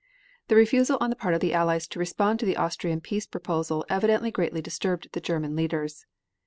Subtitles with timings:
[0.47, 3.85] The refusal on the part of the Allies to respond to the Austrian peace proposal
[3.87, 6.07] evidently greatly disturbed the German leaders.